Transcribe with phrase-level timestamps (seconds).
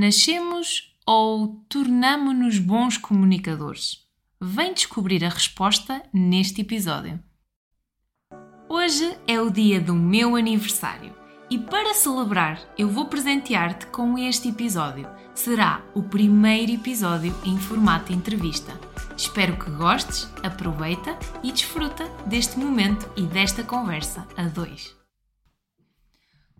[0.00, 4.06] Nascemos ou tornamo-nos bons comunicadores?
[4.40, 7.18] Vem descobrir a resposta neste episódio.
[8.68, 11.12] Hoje é o dia do meu aniversário
[11.50, 15.08] e para celebrar eu vou presentear-te com este episódio.
[15.34, 18.78] Será o primeiro episódio em formato entrevista.
[19.16, 24.97] Espero que gostes, aproveita e desfruta deste momento e desta conversa a dois.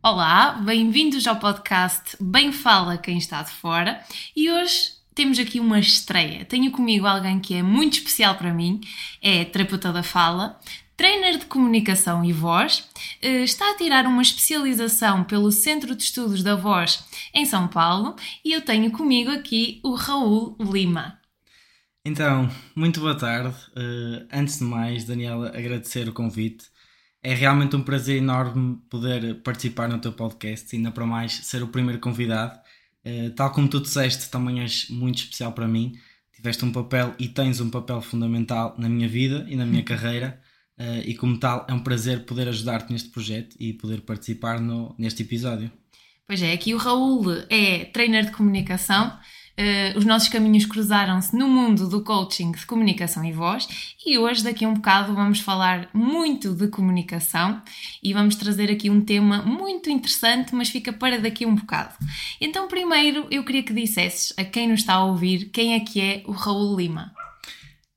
[0.00, 4.00] Olá, bem-vindos ao podcast Bem Fala Quem Está de Fora
[4.34, 6.44] e hoje temos aqui uma estreia.
[6.44, 8.80] Tenho comigo alguém que é muito especial para mim,
[9.20, 10.58] é terapeuta da fala,
[10.96, 12.88] trainer de comunicação e voz,
[13.20, 18.14] eh, está a tirar uma especialização pelo Centro de Estudos da Voz em São Paulo
[18.44, 21.18] e eu tenho comigo aqui o Raul Lima.
[22.04, 23.54] Então, muito boa tarde.
[23.76, 26.66] Uh, antes de mais, Daniela, agradecer o convite.
[27.28, 31.68] É realmente um prazer enorme poder participar no teu podcast, ainda para mais ser o
[31.68, 32.58] primeiro convidado.
[33.04, 35.92] Uh, tal como tu disseste, também és muito especial para mim.
[36.34, 40.40] Tiveste um papel e tens um papel fundamental na minha vida e na minha carreira.
[40.78, 44.94] Uh, e como tal, é um prazer poder ajudar-te neste projeto e poder participar no,
[44.96, 45.70] neste episódio.
[46.26, 49.12] Pois é, aqui o Raul é trainer de comunicação
[49.58, 53.66] Uh, os nossos caminhos cruzaram-se no mundo do coaching de comunicação e voz
[54.06, 57.60] e hoje, daqui a um bocado, vamos falar muito de comunicação
[58.00, 61.92] e vamos trazer aqui um tema muito interessante, mas fica para daqui a um bocado.
[62.40, 66.00] Então, primeiro, eu queria que dissesses a quem nos está a ouvir quem é que
[66.00, 67.12] é o Raul Lima.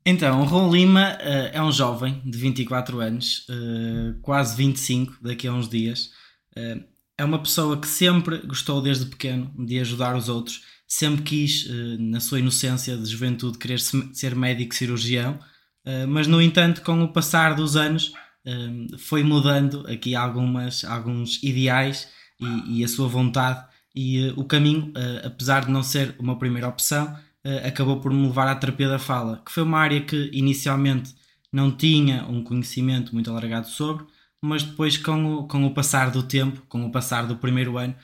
[0.04, 5.48] Então, o Raul Lima uh, é um jovem de 24 anos, uh, quase 25 daqui
[5.48, 6.10] a uns dias.
[7.16, 11.98] é uma pessoa que sempre gostou desde pequeno de ajudar os outros sempre quis, eh,
[12.00, 15.40] na sua inocência de juventude, querer ser médico cirurgião,
[15.86, 18.12] eh, mas no entanto, com o passar dos anos,
[18.46, 22.10] eh, foi mudando aqui algumas, alguns ideais
[22.42, 24.92] e, e a sua vontade, e o caminho,
[25.24, 27.14] apesar de não ser uma primeira opção,
[27.66, 31.14] acabou por me levar à terapia da fala, que foi uma área que inicialmente
[31.52, 34.06] não tinha um conhecimento muito alargado sobre,
[34.42, 37.96] mas depois, com o, com o passar do tempo, com o passar do primeiro ano,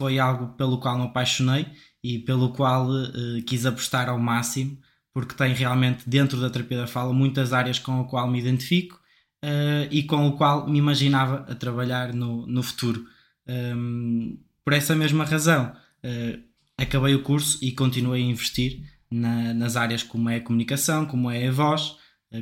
[0.00, 1.66] foi algo pelo qual me apaixonei
[2.02, 4.78] e pelo qual uh, quis apostar ao máximo,
[5.12, 8.98] porque tem realmente dentro da terapia da fala muitas áreas com a qual me identifico
[9.44, 13.04] uh, e com o qual me imaginava a trabalhar no, no futuro.
[13.46, 16.42] Um, ehm, por essa mesma razão, uh,
[16.78, 21.30] acabei o curso e continuei a investir na, nas áreas como é a comunicação, como
[21.30, 21.94] é a voz.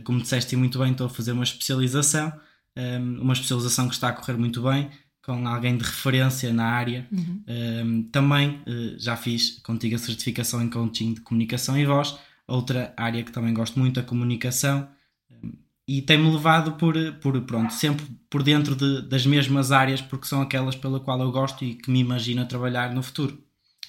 [0.05, 2.29] como disseste muito bem, estou a fazer uma especialização,
[2.77, 4.89] um, ehm, uma especialização que está a correr muito bem
[5.28, 7.06] com alguém de referência na área.
[7.12, 7.43] Uhum.
[7.47, 12.16] Um, também uh, já fiz contigo a certificação em coaching de comunicação e voz,
[12.47, 14.88] outra área que também gosto muito, a comunicação.
[15.31, 15.53] Um,
[15.87, 20.41] e tem-me levado por, por, pronto, sempre por dentro de, das mesmas áreas, porque são
[20.41, 23.38] aquelas pela qual eu gosto e que me imagino a trabalhar no futuro.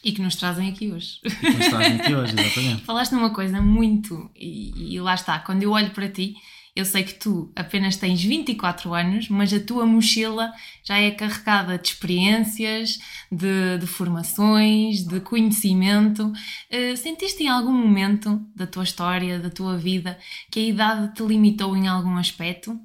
[0.04, 1.22] E que nos trazem aqui hoje.
[1.24, 2.84] E que nos trazem aqui hoje, exatamente.
[2.86, 6.36] Falaste numa coisa muito, e, e lá está, quando eu olho para ti,
[6.76, 10.52] eu sei que tu apenas tens 24 anos, mas a tua mochila
[10.84, 13.00] já é carregada de experiências,
[13.32, 16.32] de, de formações, de conhecimento.
[16.72, 20.18] Uh, sentiste em algum momento da tua história, da tua vida,
[20.52, 22.80] que a idade te limitou em algum aspecto?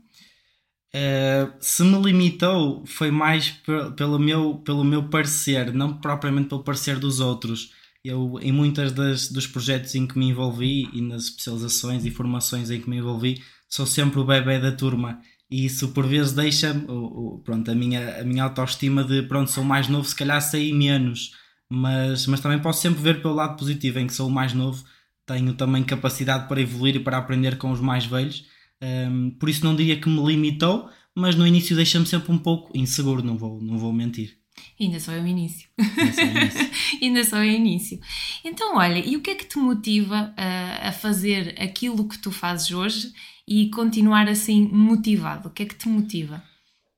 [0.94, 3.50] Uh, se me limitou foi mais
[3.96, 7.72] pelo meu, pelo meu parecer, não propriamente pelo parecer dos outros.
[8.04, 12.70] Eu, em muitas das, dos projetos em que me envolvi e nas especializações e formações
[12.70, 13.42] em que me envolvi,
[13.74, 15.20] sou sempre o bebê da turma
[15.50, 16.86] e isso por vezes deixa-me
[17.42, 21.32] pronto, a, minha, a minha autoestima de pronto, sou mais novo, se calhar sei menos,
[21.68, 24.84] mas, mas também posso sempre ver pelo lado positivo em que sou o mais novo,
[25.26, 28.46] tenho também capacidade para evoluir e para aprender com os mais velhos,
[28.80, 32.70] um, por isso não diria que me limitou, mas no início deixa-me sempre um pouco
[32.78, 34.38] inseguro, não vou, não vou mentir.
[34.80, 35.68] Ainda só é o início.
[37.02, 37.98] Ainda só é o início.
[38.46, 42.30] Então, olha, e o que é que te motiva a, a fazer aquilo que tu
[42.30, 43.12] fazes hoje
[43.46, 45.48] e continuar assim motivado?
[45.48, 46.42] O que é que te motiva?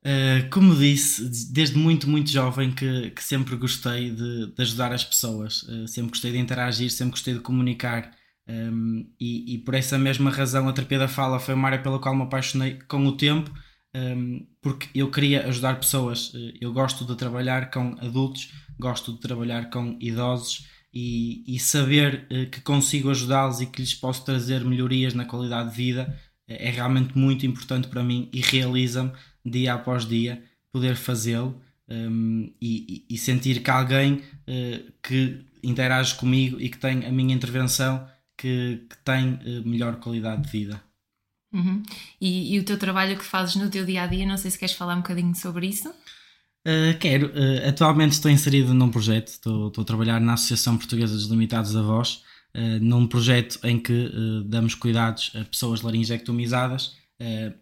[0.07, 5.03] Uh, como disse, desde muito, muito jovem que, que sempre gostei de, de, ajudar as
[5.03, 8.11] pessoas, uh, sempre gostei de interagir, sempre gostei de comunicar
[8.47, 11.81] um, ehm, e, e, por essa mesma razão a terapia da fala foi uma área
[11.81, 13.51] pela qual me apaixonei com o tempo,
[13.93, 16.33] um, ehm, porque eu queria ajudar pessoas.
[16.33, 22.27] Uh, eu gosto de trabalhar com adultos, gosto de trabalhar com idosos e, e saber
[22.49, 26.17] que consigo ajudá-los e que lhes posso trazer melhorias na qualidade de vida
[26.47, 29.11] é realmente muito importante para mim e realiza-me
[29.45, 36.59] dia após dia poder fazê-lo um, e, e, sentir que alguém uh, que interage comigo
[36.59, 38.07] e que tem a minha intervenção
[38.37, 40.81] que, que tem uh, melhor qualidade de vida.
[41.53, 41.81] Uhum.
[42.19, 44.59] E, e, o teu trabalho que fazes no teu dia a dia, não sei se
[44.59, 45.89] queres falar um bocadinho sobre isso?
[45.89, 47.31] Uh, quero.
[47.67, 51.81] Atualmente estou inserido num projeto, estou, estou, a trabalhar na Associação Portuguesa dos Limitados da
[51.81, 52.21] Voz,
[52.81, 54.09] num projeto em que
[54.45, 56.95] damos cuidados a pessoas laringectomizadas,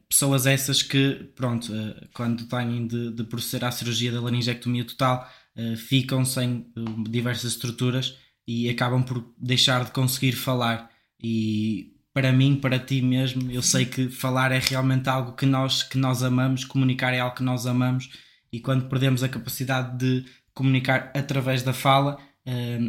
[0.07, 1.71] pessoas essas que, pronto,
[2.13, 5.29] quando têm de, de, proceder à cirurgia da laringectomia total,
[5.75, 6.65] ficam sem
[7.09, 10.89] diversas estruturas e acabam por deixar de conseguir falar.
[11.21, 15.83] E para mim, para ti mesmo, eu sei que falar é realmente algo que nós,
[15.83, 18.09] que nós amamos, comunicar é algo que nós amamos
[18.55, 22.34] e quando perdemos a capacidade de comunicar através da fala, eh,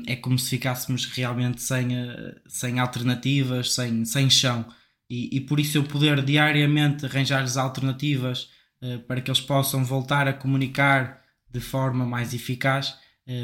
[0.06, 4.66] é como se ficássemos realmente sem, eh, sem alternativas, sem, sem chão.
[5.08, 8.50] E, e por isso eu poder diariamente arranjar-lhes alternativas
[8.82, 12.94] eh, para que eles possam voltar a comunicar de forma mais eficaz,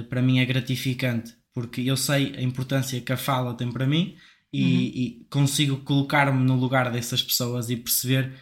[0.08, 4.16] para mim é gratificante, porque eu sei a importância que a fala tem para mim
[4.52, 4.80] e, uhum.
[4.80, 8.32] e consigo colocar-me no lugar dessas pessoas e perceber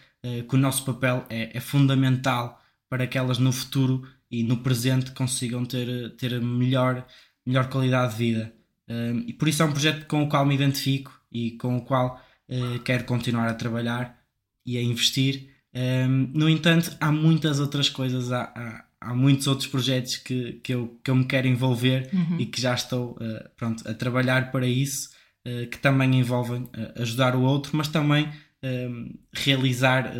[0.49, 5.13] que o nosso papel é, é fundamental para que elas no futuro e no presente
[5.13, 7.07] consigam ter, ter melhor,
[7.47, 8.53] melhor qualidade de vida.
[8.89, 11.83] Um, e por isso é um projeto com o qual me identifico e com o
[11.83, 14.19] qual uh, quero continuar a trabalhar
[14.67, 15.49] e a investir.
[15.73, 20.75] Um, no entanto, há muitas outras coisas, há, há, há, muitos outros projetos que, que,
[20.75, 22.41] eu, que eu me quero envolver uhum.
[22.41, 25.11] e que já estou uh, pronto, a trabalhar para isso,
[25.47, 28.29] uh, que também envolvem ajudar o outro, mas também
[28.63, 30.13] um, realizar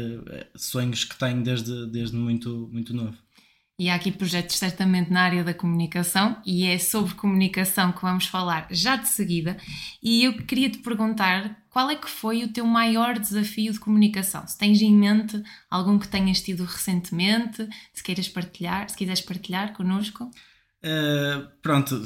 [0.55, 3.19] sonhos que tenho desde, desde muito, muito novo.
[3.81, 8.27] E há aqui projetos certamente na área da comunicação e é sobre comunicação que vamos
[8.27, 9.57] falar já de seguida.
[10.03, 14.47] E eu queria te perguntar qual é que foi o teu maior desafio de comunicação?
[14.47, 19.73] Se tens em mente algum que tenhas tido recentemente, se queiras partilhar, se quiseres partilhar
[19.73, 20.31] connosco.
[20.83, 22.01] Uh, pronto,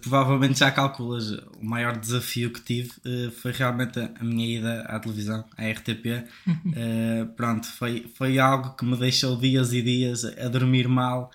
[0.00, 1.32] provavelmente já calculas.
[1.60, 5.68] O maior desafio que tive uh, foi realmente a, a, minha ida à televisão, à
[5.68, 6.06] RTP.
[6.46, 11.30] Uh, eh, pronto, foi, foi algo que me deixou dias e dias a dormir mal,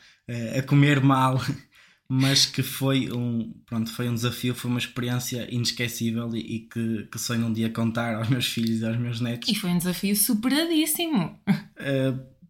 [0.58, 1.40] a comer mal,
[2.08, 7.08] mas que foi um, pronto, foi um desafio, foi uma experiência inesquecível e, e que,
[7.12, 9.50] que sonho um dia contar aos meus filhos e aos meus netos.
[9.50, 11.38] E foi um desafio superadíssimo.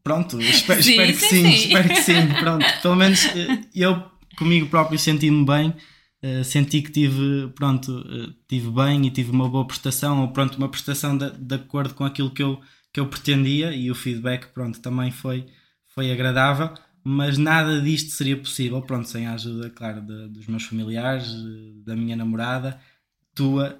[0.03, 2.27] pronto, espero, sim, espero que sim, sim, espero que sim.
[2.39, 3.27] Pronto, pelo menos
[3.73, 5.73] eu comigo próprio senti-me bem,
[6.23, 10.57] uh, senti que tive, pronto, uh, tive bem e tive uma boa prestação, ou pronto,
[10.57, 12.61] uma prestação de, de acordo com aquilo que eu,
[12.93, 15.45] que eu pretendia e o feedback, pronto, também foi,
[15.93, 16.73] foi agradável,
[17.03, 21.27] mas nada disto seria possível, pronto, sem a ajuda, claro, de, dos meus familiares,
[21.85, 22.79] da minha namorada,
[23.33, 23.77] tua,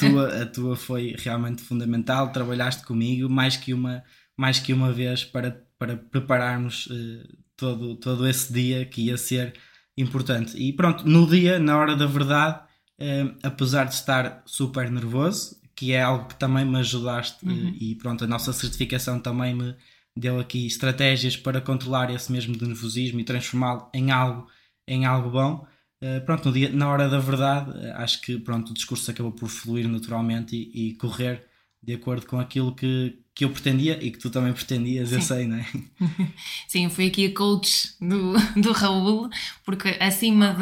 [0.00, 4.02] tua, a tua foi realmente fundamental, trabalhaste comigo mais que uma,
[4.36, 6.88] mais que uma vez para, para prepararmos
[7.58, 9.52] todo, todo esse dia que ia ser
[10.00, 10.56] importante.
[10.56, 12.60] E pronto, no dia, na hora da verdade,
[12.98, 17.76] eh, apesar de estar super nervoso, que é algo que também me ajudaste, eh, uhum.
[17.80, 19.76] e pronto, a nossa certificação também me
[20.16, 24.48] deu aqui estratégias para controlar esse mesmo nervosismo e transformá-lo em algo,
[24.86, 25.66] em algo bom.
[26.02, 29.48] Uh, pronto, no dia, na hora da verdade, acho que pronto, o discurso acabou por
[29.48, 31.44] fluir naturalmente e, e correr
[31.82, 35.14] de acordo com aquilo que, que eu pretendia e que tu também pretendias, Sim.
[35.14, 35.66] eu sei, não é?
[36.66, 39.30] Sim, eu fui aqui a coach do, do Raul,
[39.64, 40.56] porque acima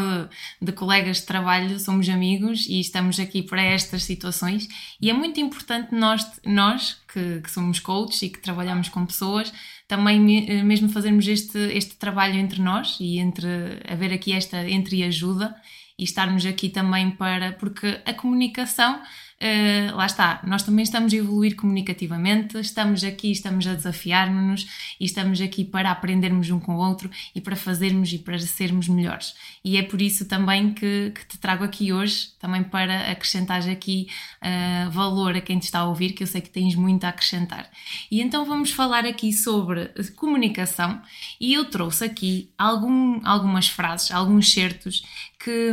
[0.60, 4.68] de, de colegas de trabalho somos amigos e estamos aqui para estas situações
[5.00, 9.50] e é muito importante nós, nós que, que somos coaches e que trabalhamos com pessoas,
[9.88, 10.20] também
[10.62, 13.48] mesmo fazermos este, este trabalho entre nós e entre
[13.88, 15.56] haver aqui esta entre ajuda
[15.98, 19.00] e estarmos aqui também para, porque a comunicação
[19.38, 24.66] Uh, lá está, nós também estamos a evoluir comunicativamente, estamos aqui, estamos a desafiar-nos
[24.98, 28.88] e estamos aqui para aprendermos um com o outro e para fazermos e para sermos
[28.88, 29.34] melhores.
[29.62, 34.08] E é por isso também que, que te trago aqui hoje, também para acrescentar aqui
[34.40, 37.10] uh, valor a quem te está a ouvir, que eu sei que tens muito a
[37.10, 37.70] acrescentar.
[38.10, 41.02] E então vamos falar aqui sobre comunicação
[41.38, 45.04] e eu trouxe aqui algum, algumas frases, alguns certos
[45.38, 45.70] que.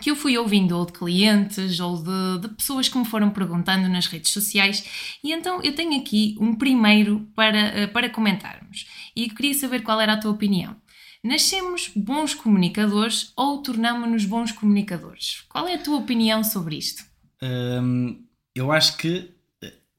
[0.00, 3.88] Que eu fui ouvindo ou de clientes ou de, de, pessoas que me foram perguntando
[3.88, 9.28] nas redes sociais e então eu tenho aqui um primeiro para, eh, para comentarmos e
[9.28, 10.74] queria saber qual era a tua opinião.
[11.22, 15.44] Nascemos bons comunicadores ou tornamos-nos bons comunicadores?
[15.50, 17.04] Qual é a tua opinião sobre isto?
[17.42, 19.30] Hum, eu acho que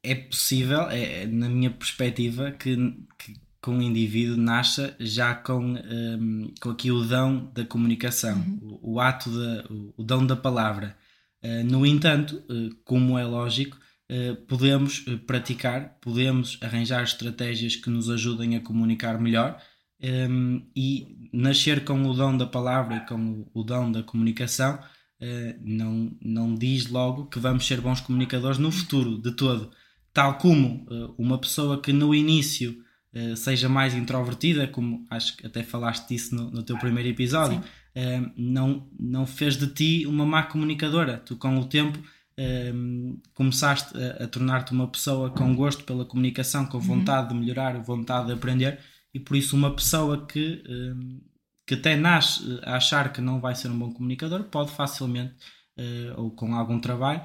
[0.04, 2.76] é possível, é, na minha perspectiva, que,
[3.20, 8.80] que com o indivíduo nasça já com, um, com aqui o dão da comunicação, uhum.
[8.82, 10.98] o, o, ato, da, o, o, dão da palavra.
[11.44, 13.78] Uh, no entanto, uh, como é lógico,
[14.10, 19.62] uh, podemos praticar, podemos arranjar estratégias que nos ajudem a comunicar melhor
[20.04, 24.80] um, e nascer com o dom da palavra e com o, o dom da comunicação
[25.62, 29.70] não, não diz logo que vamos ser bons comunicadores no futuro, de todo.
[30.12, 30.84] Tal como
[31.16, 32.84] uma pessoa que no início
[33.16, 37.60] uh, seja mais introvertida, como acho que até falaste disso no, no teu primeiro episódio,
[37.60, 41.18] uh, não, não fez de ti uma má comunicadora.
[41.18, 46.66] Tu, com o tempo, uh, começaste a, a tornar-te uma pessoa com gosto pela comunicação,
[46.66, 47.40] com vontade uhum.
[47.40, 48.80] de melhorar, vontade de aprender,
[49.14, 50.64] e por isso, uma pessoa que,
[51.68, 55.34] que até nasce a achar que não vai ser um bom comunicador pode facilmente,
[56.16, 57.22] ou com algum trabalho,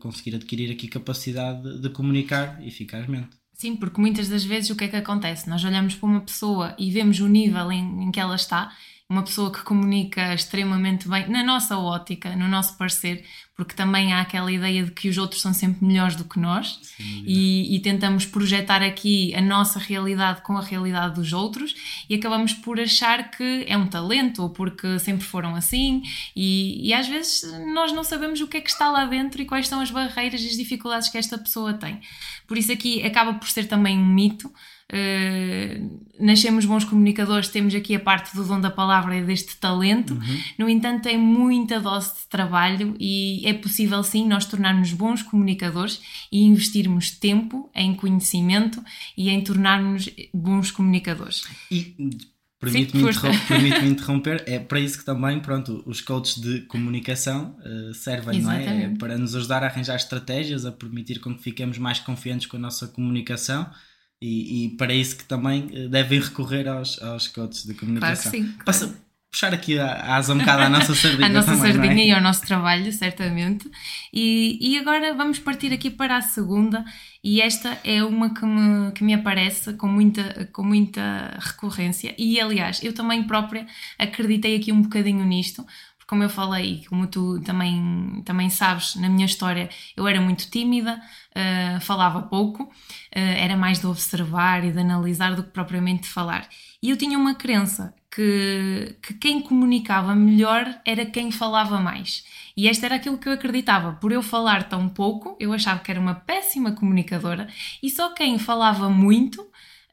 [0.00, 3.38] conseguir adquirir aqui capacidade de, de comunicar eficazmente.
[3.54, 5.48] Sim, porque muitas das vezes o que é que acontece?
[5.48, 8.76] Nós olhamos para uma pessoa e vemos o nível em, em que ela está
[9.08, 13.22] uma pessoa que comunica extremamente bem, na nossa ótica, no nosso parecer,
[13.54, 16.80] porque também há aquela ideia de que os outros são sempre melhores do que nós
[16.98, 21.74] e, e, tentamos projetar aqui a nossa realidade com a realidade dos outros
[22.10, 26.02] e acabamos por achar que é um talento ou porque sempre foram assim
[26.34, 29.46] e, e às vezes nós não sabemos o que é que está lá dentro e
[29.46, 32.00] quais são as barreiras e as dificuldades que esta pessoa tem.
[32.48, 34.50] Por isso aqui acaba por ser também um mito
[34.92, 40.14] Uh, nascemos bons comunicadores, temos aqui a parte do dom da palavra e deste talento.
[40.14, 40.40] Uhum.
[40.58, 46.00] No entanto, tem muita dose de trabalho e é possível sim nós tornarmos bons comunicadores
[46.30, 48.82] e investirmos tempo em conhecimento
[49.16, 51.44] e em tornarmos bons comunicadores.
[51.70, 51.96] E
[52.60, 57.94] permite-me interromper, permite interromper, é para isso que também pronto, os coaches de comunicação uh,
[57.94, 58.68] servem, Exatamente.
[58.68, 58.84] não é?
[58.84, 58.96] é?
[58.96, 62.60] Para nos ajudar a arranjar estratégias, a permitir com que fiquemos mais confiantes com a
[62.60, 63.68] nossa comunicação
[64.24, 68.30] e, e, para isso que também eh, devem recorrer aos, aos coaches de comunicação.
[68.32, 68.64] Claro que sim.
[68.64, 68.94] Passa,
[69.30, 71.26] puxar aqui a, asa um bocado à nossa sardinha.
[71.26, 72.06] a nossa também, sardinha é?
[72.06, 73.70] e ao nosso trabalho, certamente.
[74.12, 76.82] E, e agora vamos partir aqui para a segunda,
[77.22, 82.14] e esta é uma que me, que me aparece com muita, com muita recorrência.
[82.16, 83.66] E aliás, eu também própria
[83.98, 85.66] acreditei aqui um bocadinho nisto,
[86.06, 91.00] como eu falei, como tu também, também sabes, na minha história eu era muito tímida,
[91.30, 92.70] uh, falava pouco, uh,
[93.14, 96.48] era mais de observar e de analisar do que propriamente de falar.
[96.82, 102.24] E eu tinha uma crença que, que quem comunicava melhor era quem falava mais.
[102.56, 103.94] E esta era aquilo que eu acreditava.
[103.94, 107.48] Por eu falar tão pouco, eu achava que era uma péssima comunicadora
[107.82, 109.40] e só quem falava muito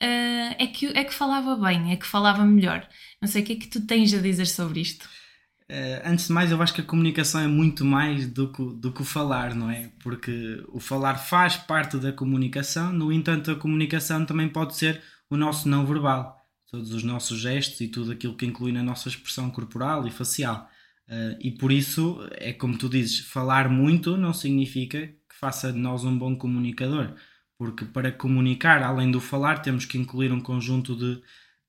[0.01, 2.87] uh, é, que, é que falava bem, é que falava melhor.
[3.21, 5.07] Não sei o que é que tu tens a dizer sobre isto.
[5.71, 8.91] Uh, antes de mais, eu acho que a comunicação é muito mais do que, do
[8.91, 9.89] que o falar, não é?
[10.03, 15.37] Porque o falar faz parte da comunicação, no entanto, a comunicação também pode ser o
[15.37, 19.49] nosso não verbal, todos os nossos gestos e tudo aquilo que inclui na nossa expressão
[19.49, 20.69] corporal e facial.
[21.07, 25.79] Uh, e por isso, é como tu dizes, falar muito não significa que faça de
[25.79, 27.13] nós um bom comunicador,
[27.57, 31.21] porque para comunicar, além do falar, temos que incluir um conjunto de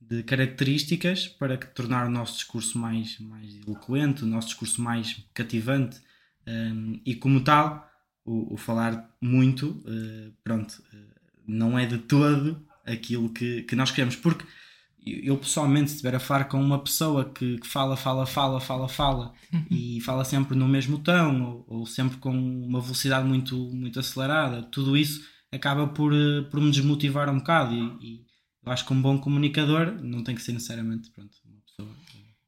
[0.08, 5.24] de características para que tornar o nosso discurso mais, mais eloquente, o nosso discurso mais
[5.34, 6.00] cativante.
[6.46, 7.88] Um, e como tal
[8.24, 11.12] o, o falar muito uh, pronto uh,
[11.46, 14.16] não é de todo aquilo que, que nós queremos.
[14.16, 14.44] Porque
[15.04, 18.88] eu pessoalmente se estiver a falar com uma pessoa que, que fala, fala, fala, fala,
[18.88, 19.64] fala uhum.
[19.70, 24.62] e fala sempre no mesmo tom ou, ou, sempre com uma velocidade muito, muito acelerada,
[24.62, 27.74] tudo isso acaba por, uh, por me desmotivar um bocado.
[27.74, 28.31] E, e
[28.64, 31.96] eu acho que um bom comunicador não tem que ser necessariamente pronto, uma pessoa.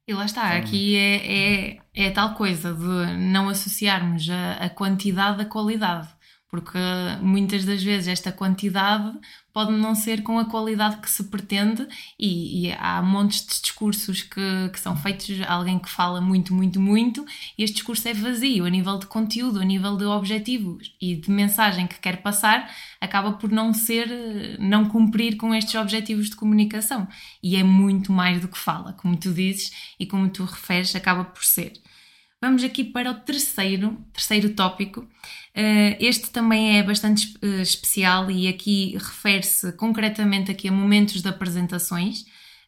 [0.07, 5.41] E lá está, aqui é, é, é tal coisa de não associarmos a, a quantidade
[5.41, 6.14] à qualidade
[6.55, 6.79] porque
[7.21, 9.11] muitas das vezes esta quantidade
[9.51, 11.85] pode não ser com a qualidade que se pretende
[12.17, 16.79] e, e há montes de discursos que, que, são feitos alguém que fala muito, muito,
[16.79, 17.25] muito
[17.57, 21.29] e este discurso é vazio a nível de conteúdo, a nível de objetivos e de
[21.29, 27.05] mensagem que quer passar acaba por não ser, não cumprir com estes objetivos de comunicação
[27.43, 31.25] e é muito mais do que fala, como tu dizes e como tu referes, acaba
[31.25, 31.73] por ser.
[32.45, 35.07] Vamos aqui para o terceiro, terceiro tópico.
[35.55, 41.29] Eh, este também é bastante eh, especial e aqui refere-se concretamente aqui a momentos de
[41.29, 42.25] apresentações.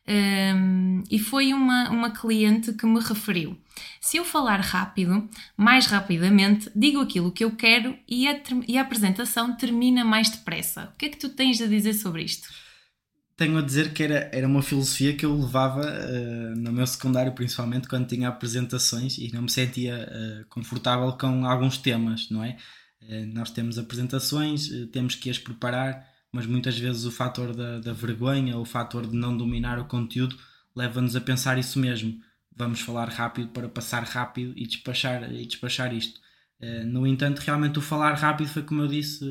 [0.10, 3.58] Um, e foi uma, uma cliente que me referiu:
[4.00, 8.82] se eu falar rápido, mais rapidamente, digo aquilo que eu quero e a, e a
[8.84, 10.92] apresentação termina mais depressa.
[10.94, 12.48] O que é que tu tens a dizer sobre isto?
[13.38, 17.32] Tenho a dizer que era, era uma filosofia que eu levava uh, no meu secundário,
[17.34, 22.58] principalmente quando tinha apresentações e não me sentia uh, confortável com alguns temas, não é?
[23.04, 27.94] Uh, nós temos apresentações, temos que as preparar, mas muitas vezes o fator da, da
[27.94, 30.36] vergonha, o fator de não dominar o conteúdo,
[30.76, 32.20] leva-nos a pensar isso mesmo.
[32.56, 36.20] Vamos falar rápido para passar rápido e despachar, e despachar isto.
[36.88, 39.24] no entanto, realmente o falar rápido foi como eu disse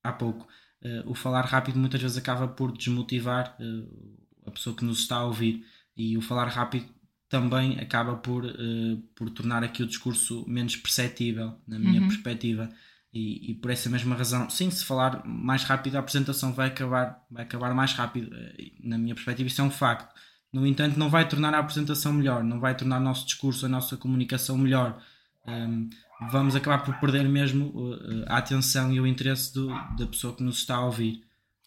[0.00, 0.46] há pouco
[0.84, 5.16] uh, o falar rápido muitas vezes acaba por desmotivar uh, a pessoa que nos está
[5.16, 5.64] a ouvir
[5.96, 6.86] e o falar rápido
[7.28, 12.08] também acaba por, uh, por tornar aqui o discurso menos perceptível, na minha uhum.
[12.08, 12.68] perspectiva.
[13.12, 17.24] E, e, por essa mesma razão, sim, se falar mais rápido, a apresentação vai acabar,
[17.30, 18.36] vai acabar mais rápido.
[18.82, 20.12] Na minha perspectiva, isso é um facto.
[20.52, 23.68] No entanto, não vai tornar a apresentação melhor, não vai tornar o nosso discurso, a
[23.68, 25.00] nossa comunicação melhor.
[25.46, 25.88] Um,
[26.30, 30.42] vamos acabar por perder mesmo uh, a atenção e o interesse do, da pessoa que
[30.42, 31.22] nos está a ouvir.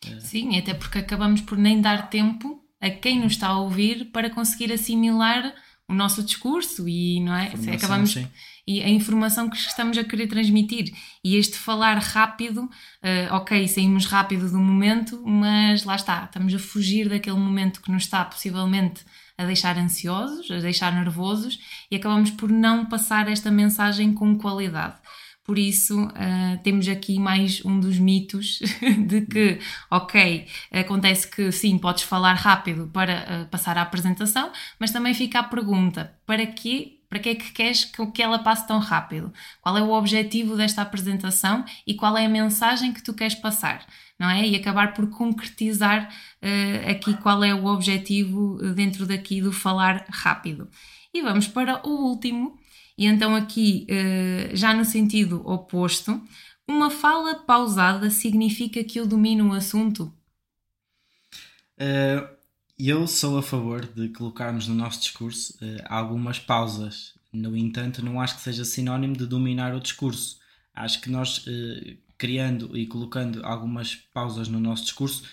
[0.06, 4.12] Uh, sim, até porque acabamos por nem dar tempo a quem nos está a ouvir
[4.12, 5.54] para conseguir assimilar
[5.90, 7.54] o nosso discurso e não é?
[7.74, 8.28] Acabamos sim.
[8.68, 14.06] e a informação que estamos a querer transmitir e este falar rápido, uh, ok, saímos
[14.06, 19.06] rápido do momento, mas lá está, estamos a fugir daquele momento que nos está possivelmente
[19.38, 24.96] a deixar ansiosos, a deixar nervosos e acabamos por não passar esta mensagem com qualidade.
[25.48, 28.60] Por isso, uh, temos aqui mais um dos mitos
[29.08, 34.92] de que, ok, acontece que sim, podes falar rápido para uh, passar a apresentação, mas
[34.92, 37.00] também fica a pergunta: para quê?
[37.08, 39.32] Para que é que queres que ela passe tão rápido?
[39.62, 43.88] Qual é o objetivo desta apresentação e qual é a mensagem que tu queres passar?
[44.20, 44.46] Não é?
[44.46, 46.10] E acabar por concretizar
[46.44, 50.70] uh, aqui qual é o objetivo dentro daqui do falar rápido.
[51.14, 52.60] E vamos para o último,
[52.98, 56.20] e então, aqui, eh, já no sentido oposto,
[56.68, 60.12] uma fala pausada significa que eu domino o assunto?
[61.80, 62.28] Uh,
[62.78, 67.14] eu sou a favor de colocarmos no nosso discurso uh, algumas pausas.
[67.32, 70.40] No entanto, não acho que seja sinónimo de dominar o discurso.
[70.74, 71.44] Acho que nós,
[72.18, 75.24] criando e colocando algumas pausas no nosso discurso,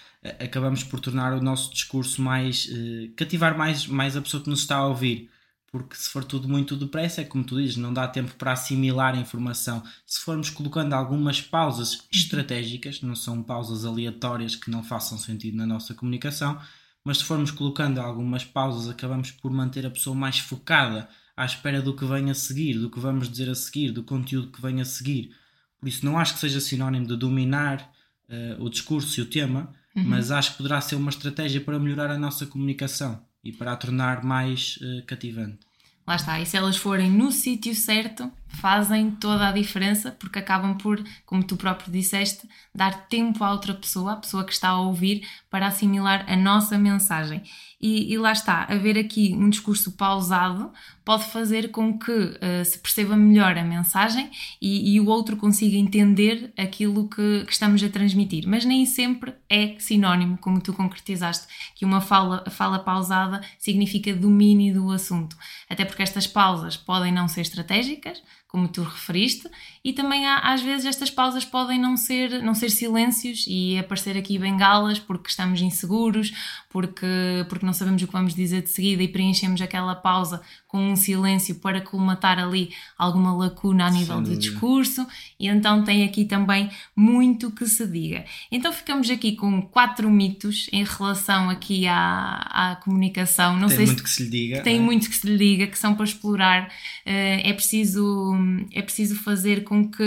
[0.41, 2.69] acabamos por tornar o nosso discurso mais.
[3.15, 5.31] cativar mais, mais a pessoa que nos está a ouvir
[5.75, 9.13] porque se for tudo muito depressa, é como tu dizes, não dá tempo para assimilar
[9.13, 9.83] a informação.
[10.07, 15.67] Se formos colocando algumas pausas estratégicas, não são pausas aleatórias que não façam sentido na
[15.67, 16.61] nossa comunicação,
[17.05, 21.83] mas se formos colocando algumas pausas, acabamos por manter a pessoa mais focada à espera
[21.83, 24.81] do que vem a seguir, do que vamos dizer a seguir, do conteúdo que vem
[24.81, 25.35] a seguir.
[25.81, 27.93] Por isso, não acho que seja sinónimo de dominar
[28.29, 30.05] uh, o discurso e o tema, uhum.
[30.05, 33.77] mas acho que poderá ser uma estratégia para melhorar a nossa comunicação e para a
[33.77, 35.59] tornar mais uh, cativante.
[36.07, 40.77] Lá está, e se elas forem no sítio certo, fazem toda a diferença, porque acabam
[40.77, 44.81] por, como tu próprio disseste, dar tempo à outra pessoa, à pessoa que está a
[44.81, 47.43] ouvir, para assimilar a nossa mensagem.
[47.81, 50.73] E, e lá está, haver aqui um discurso pausado
[51.05, 54.31] pode fazer com que uh, se perceba melhor a mensagem
[54.61, 58.45] e, e, o outro consiga entender aquilo que, que, estamos a transmitir.
[58.49, 64.73] Mas nem sempre é sinónimo, como tu concretizaste, que uma fala, fala pausada significa domínio
[64.73, 65.37] do assunto.
[65.69, 68.23] Até porque estas pausas podem não ser estratégicas,
[68.55, 69.51] como tu referiste,
[69.83, 74.17] e também há, às vezes estas pausas podem não ser, não ser silêncios e aparecer
[74.17, 76.33] aqui bengalas porque estamos inseguros,
[76.71, 80.93] porque, porque não sabemos o que vamos dizer de seguida e preenchemos aquela pausa com
[80.93, 85.05] um silêncio para colmatar ali alguma lacuna a nível de discurso,
[85.39, 88.25] e então tem aqui também muito que se diga.
[88.53, 93.57] Então ficamos aqui com quatro mitos em relação aqui à, à comunicação.
[93.57, 94.63] Não tem sei muito se, que se lhe diga.
[94.63, 94.81] Tem é?
[94.81, 96.73] muito que se lhe diga, que são para explorar.
[97.05, 98.35] Eh, é preciso,
[98.73, 100.03] é preciso fazer com que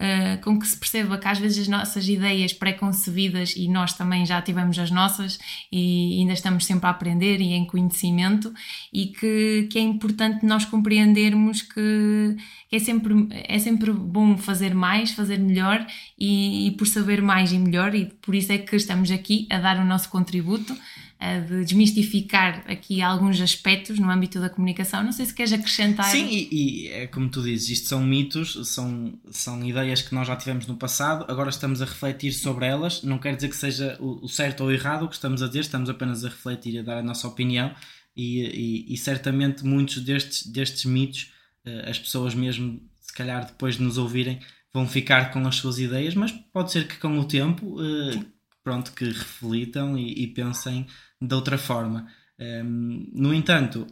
[0.00, 4.24] uh, com que se perceba que às vezes as nossas ideias pré-concebidas, e nós também
[4.24, 5.38] já tivemos as nossas
[5.70, 8.52] e ainda estamos sempre a aprender e em conhecimento,
[8.92, 12.36] e que, que é importante nós compreendermos que
[12.72, 15.86] é sempre, é sempre bom fazer mais, fazer melhor
[16.18, 19.58] e, e por saber mais e melhor, e por isso é que estamos aqui a
[19.58, 20.76] dar o nosso contributo
[21.20, 25.04] de desmistificar aqui alguns aspectos no âmbito da comunicação.
[25.04, 26.06] Não sei se queres acrescentar.
[26.06, 30.26] Sim, e, e, é como tu dizes, isto são mitos, são, são ideias que nós
[30.26, 33.02] já tivemos no passado, agora estamos a refletir sobre elas.
[33.02, 35.46] Não quer dizer que seja o, o certo ou o errado o que estamos a
[35.46, 37.74] dizer, estamos apenas a refletir e a dar a nossa opinião.
[38.16, 41.32] E, e, e certamente muitos destes, destes mitos,
[41.66, 44.40] eh, as pessoas mesmo, se calhar depois de nos ouvirem,
[44.72, 48.24] vão ficar com as suas ideias, mas pode ser que com o tempo, eh,
[48.64, 50.86] pronto, que reflitam e pensem
[51.20, 52.08] de outra forma.
[52.38, 53.86] Um, no entanto,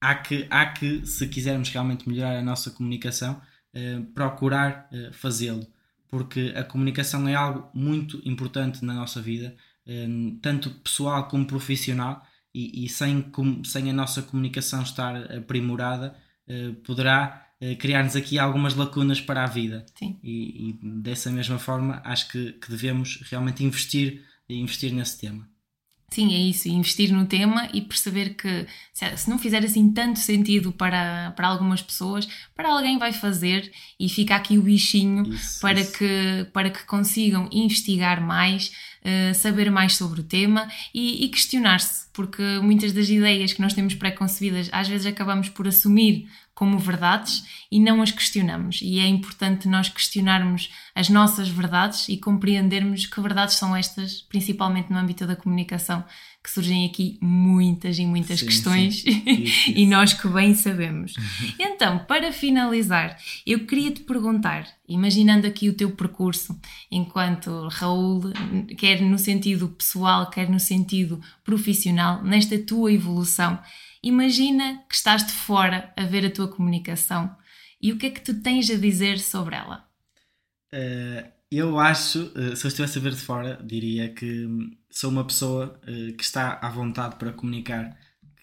[0.00, 3.40] há que, há que, se quisermos realmente melhorar a nossa comunicação,
[3.74, 5.66] uh, procurar uh, fazê-lo,
[6.08, 12.22] porque a comunicação é algo muito importante na nossa vida, um, tanto pessoal como profissional,
[12.54, 13.30] e, e, sem,
[13.64, 16.16] sem a nossa comunicação estar aprimorada,
[16.48, 17.44] uh, poderá
[17.80, 19.84] criar-nos aqui algumas lacunas para a vida.
[20.22, 25.48] E, e, dessa mesma forma, acho que, que devemos realmente investir, investir nesse tema.
[26.10, 28.66] Sim, é isso, investir no tema e perceber que
[29.14, 34.08] se não fizer assim tanto sentido para, para algumas pessoas, para alguém vai fazer e
[34.08, 35.92] fica aqui o bichinho isso, para, isso.
[35.92, 42.06] Que, para que consigam investigar mais, uh, saber mais sobre o tema e, e questionar-se,
[42.14, 46.26] porque muitas das ideias que nós temos pré-concebidas às vezes acabamos por assumir
[46.58, 48.80] como verdades e não as questionamos.
[48.82, 54.90] E é importante nós questionarmos as nossas verdades e compreendermos que verdades são estas, principalmente
[54.90, 56.04] no âmbito da comunicação,
[56.42, 59.22] que surgem aqui muitas e muitas sim, questões sim.
[59.24, 61.14] Isso, e nós que bem sabemos.
[61.60, 63.16] Então, para finalizar,
[63.46, 66.58] eu queria te perguntar, imaginando aqui o teu percurso
[66.90, 68.32] enquanto Raul,
[68.76, 73.60] quer no sentido pessoal, quer no sentido profissional, nesta tua evolução,
[74.02, 77.36] imagina que estás de fora a ver a tua comunicação
[77.80, 79.88] e o que é que tu tens a dizer sobre ela?
[80.72, 84.46] Uh, eu acho, uh, se eu estivesse a ver de fora, diria que
[84.90, 87.96] sou uma pessoa uh, que está à vontade para comunicar,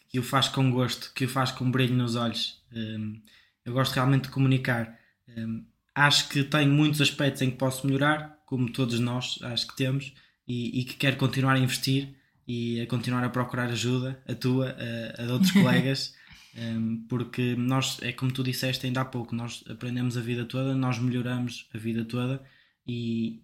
[0.10, 2.64] que o faz com gosto, que o faz com brilho nos olhos.
[2.74, 3.22] Um,
[3.64, 4.98] eu gosto realmente de comunicar.
[5.38, 9.76] Um, acho que tenho muitos aspectos em que posso melhorar, como todos nós acho que
[9.76, 10.14] temos,
[10.48, 12.16] e, e que quero continuar a investir
[12.48, 16.16] e a continuar a procurar ajuda, a tua, a, a de outros colegas,
[16.58, 20.74] um, porque nós, é como tu disseste ainda há pouco, nós aprendemos a vida toda,
[20.76, 22.42] nós melhoramos a vida toda
[22.88, 23.42] e,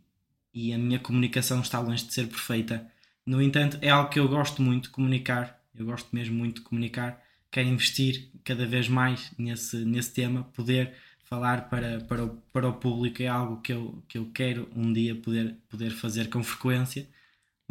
[0.54, 2.90] e a minha comunicação está longe de ser perfeita.
[3.26, 6.62] No entanto, é algo que eu gosto muito de comunicar, eu gosto mesmo muito de
[6.62, 10.94] comunicar, quero investir cada vez mais nesse, nesse tema, poder
[11.32, 14.92] falar para, para, o, para o público é algo que eu, que eu quero um
[14.92, 17.08] dia poder, poder fazer com frequência.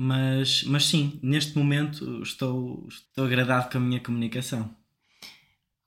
[0.02, 4.74] Mas, mas sim, neste momento estou, estou agradado com a minha comunicação.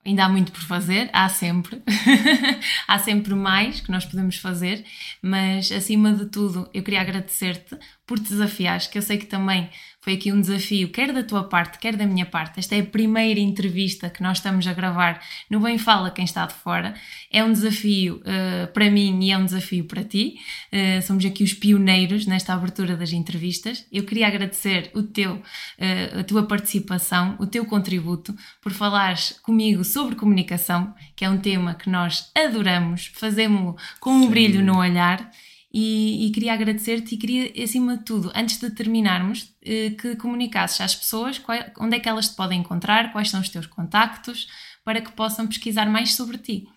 [0.06, 1.82] Ainda há muito por fazer, há sempre.
[2.88, 4.86] há sempre mais que nós podemos fazer,
[5.20, 9.70] mas acima de tudo, eu queria agradecer-te por te desafiares, que eu sei que também
[10.04, 12.60] foi aqui um desafio, quer da tua parte, quer da minha parte.
[12.60, 16.46] Esta é a primeira entrevista que nós estamos a gravar no Bem Fala Quem Está
[16.46, 16.94] de Fora.
[17.32, 20.36] É um desafio uh, para mim e é um desafio para ti.
[20.74, 23.86] Uh, somos aqui os pioneiros nesta abertura das entrevistas.
[23.90, 29.86] Eu queria agradecer o teu, uh, a tua participação, o teu contributo, por falares comigo
[29.86, 34.30] sobre comunicação, que é um tema que nós adoramos, fazemos-lo com um Sim.
[34.30, 35.32] brilho no olhar
[35.74, 40.80] e, e queria agradecer-te e queria, acima de tudo, antes de terminarmos, eh, que comunicasses
[40.80, 44.48] às pessoas qual, onde é que elas te podem encontrar, quais são os teus contactos,
[44.86, 46.68] para que possam pesquisar mais sobre ti.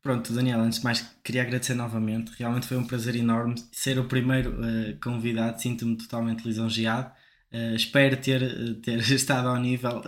[0.00, 2.30] Pronto, Daniel, antes de mais queria agradecer novamente.
[2.38, 7.10] Realmente foi um prazer enorme ser o primeiro uh, convidado, sinto-me totalmente lisonjeado.
[7.52, 10.02] Uh, espero ter, ter estado ao nível